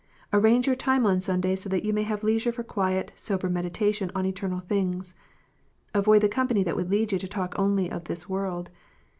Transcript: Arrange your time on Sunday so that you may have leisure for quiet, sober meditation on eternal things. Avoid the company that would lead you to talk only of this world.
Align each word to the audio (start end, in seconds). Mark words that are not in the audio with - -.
Arrange 0.33 0.65
your 0.65 0.75
time 0.75 1.05
on 1.05 1.19
Sunday 1.19 1.55
so 1.55 1.69
that 1.69 1.83
you 1.85 1.93
may 1.93 2.01
have 2.01 2.23
leisure 2.23 2.51
for 2.51 2.63
quiet, 2.63 3.11
sober 3.15 3.47
meditation 3.51 4.09
on 4.15 4.25
eternal 4.25 4.59
things. 4.59 5.13
Avoid 5.93 6.21
the 6.23 6.27
company 6.27 6.63
that 6.63 6.75
would 6.75 6.89
lead 6.89 7.11
you 7.11 7.19
to 7.19 7.27
talk 7.27 7.53
only 7.59 7.87
of 7.87 8.05
this 8.05 8.27
world. 8.27 8.71